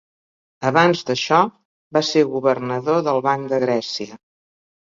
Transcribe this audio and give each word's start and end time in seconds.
Abans 0.69 1.03
d'això, 1.09 1.41
va 1.97 2.03
ser 2.09 2.25
governador 2.31 3.07
del 3.09 3.23
Banc 3.29 3.47
de 3.53 3.61
Grècia. 3.67 4.19